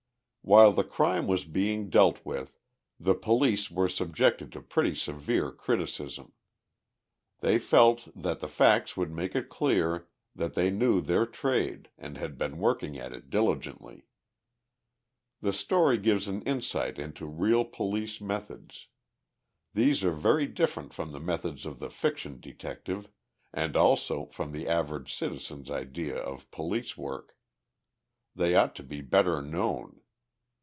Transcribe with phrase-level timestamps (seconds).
[0.43, 2.57] While the crime was being dealt with,
[2.99, 6.33] the police were subjected to pretty severe criticism.
[7.41, 12.17] They felt that the facts would make it clear that they knew their trade and
[12.17, 14.07] had been working at it diligently.
[15.41, 18.87] The story gives an insight into real police methods.
[19.75, 23.07] These are very different from the methods of the fiction detective,
[23.53, 27.37] and also from the average citizen's idea of police work.
[28.35, 29.99] They ought to be better known.